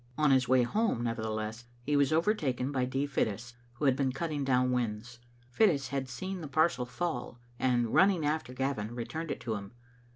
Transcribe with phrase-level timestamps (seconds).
[0.17, 3.05] On his way home, nevertheless, he was over taken by D.
[3.05, 5.19] Fittis, who had been cutting down whins.
[5.51, 9.73] Fittis had seen the parcel fall, and running after Gavin, returned it to him.